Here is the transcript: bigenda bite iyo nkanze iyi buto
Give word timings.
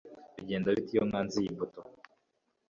bigenda 0.37 0.75
bite 0.75 0.91
iyo 0.93 1.03
nkanze 1.09 1.35
iyi 1.39 1.51
buto 1.57 1.81